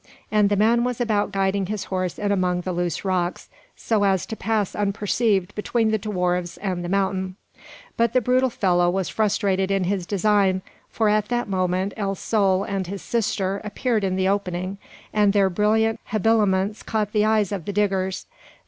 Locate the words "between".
5.53-5.91